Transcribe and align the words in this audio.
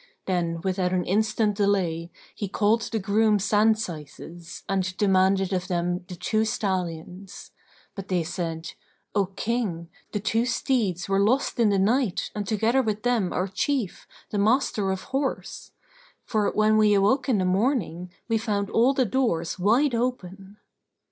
Then, 0.25 0.61
without 0.63 0.93
an 0.93 1.05
instant 1.05 1.55
delay, 1.55 2.09
he 2.33 2.47
called 2.47 2.81
the 2.81 2.97
groom 2.97 3.37
sand 3.37 3.75
syces 3.77 4.63
and 4.67 4.97
demanded 4.97 5.53
of 5.53 5.67
them 5.67 6.05
the 6.07 6.15
two 6.15 6.43
stallions: 6.43 7.51
but 7.93 8.07
they 8.07 8.23
said, 8.23 8.73
"O 9.13 9.27
King, 9.27 9.91
the 10.11 10.19
two 10.19 10.47
steeds 10.47 11.07
were 11.07 11.19
lost 11.19 11.59
in 11.59 11.69
the 11.69 11.77
night 11.77 12.31
and 12.33 12.47
together 12.47 12.81
with 12.81 13.03
them 13.03 13.31
our 13.31 13.47
chief, 13.47 14.07
the 14.31 14.39
Master 14.39 14.89
of 14.89 15.03
Horse; 15.13 15.71
for, 16.25 16.49
when 16.49 16.77
we 16.77 16.95
awoke 16.95 17.29
in 17.29 17.37
the 17.37 17.45
morning, 17.45 18.11
we 18.27 18.39
found 18.39 18.71
all 18.71 18.95
the 18.95 19.05
doors 19.05 19.59
wide 19.59 19.93
open." 19.93 20.57